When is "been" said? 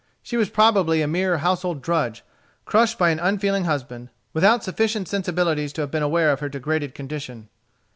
5.91-6.01